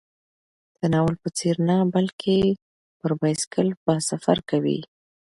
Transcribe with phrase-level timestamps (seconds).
[0.79, 2.35] د ناول په څېر نه، بلکې
[2.99, 4.79] پر بایسکل به سفر کوي.